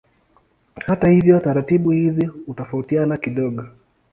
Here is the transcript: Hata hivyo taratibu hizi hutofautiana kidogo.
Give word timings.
Hata 0.85 1.07
hivyo 1.09 1.39
taratibu 1.39 1.91
hizi 1.91 2.25
hutofautiana 2.25 3.17
kidogo. 3.17 3.65